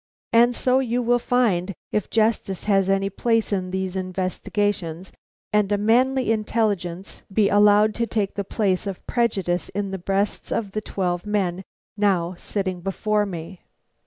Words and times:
And 0.33 0.55
so 0.55 0.79
you 0.79 1.03
will 1.03 1.19
find, 1.19 1.75
if 1.91 2.09
justice 2.09 2.63
has 2.63 2.89
any 2.89 3.11
place 3.11 3.53
in 3.53 3.69
these 3.69 3.95
investigations 3.95 5.13
and 5.53 5.71
a 5.71 5.77
manly 5.77 6.31
intelligence 6.31 7.21
be 7.31 7.49
allowed 7.49 7.93
to 8.01 8.07
take 8.07 8.33
the 8.33 8.43
place 8.43 8.87
of 8.87 9.05
prejudice 9.05 9.69
in 9.69 9.91
the 9.91 9.99
breasts 9.99 10.51
of 10.51 10.71
the 10.71 10.81
twelve 10.81 11.27
men 11.27 11.61
now 11.97 12.33
sitting 12.35 12.81
before 12.81 13.27
me." 13.27 13.61